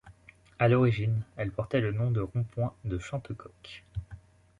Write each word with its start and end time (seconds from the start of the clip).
À 0.57 0.67
l'origine, 0.67 1.21
elle 1.37 1.51
portait 1.51 1.79
le 1.79 1.91
nom 1.91 2.09
de 2.09 2.21
Rond-Point 2.21 2.73
de 2.85 2.97
Chantecoq. 2.97 3.83